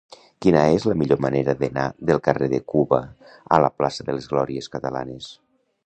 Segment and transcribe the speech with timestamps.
[0.43, 3.03] Quina és la millor manera d'anar del carrer de Cuba
[3.59, 5.31] a la plaça de les Glòries Catalanes?